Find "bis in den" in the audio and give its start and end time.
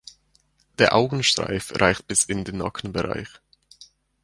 2.07-2.57